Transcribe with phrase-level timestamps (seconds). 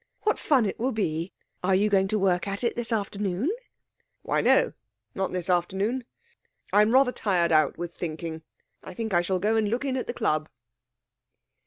[0.23, 1.31] What fun it will be!
[1.61, 3.51] Are you going to work at it this afternoon?'
[4.23, 4.73] 'Why, no!
[5.13, 6.05] not this afternoon.
[6.73, 8.41] I'm rather tired out with thinking.
[8.83, 10.49] I think I shall go and look in at the club.'